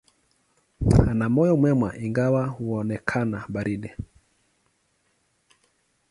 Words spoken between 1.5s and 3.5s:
mwema, ingawa unaonekana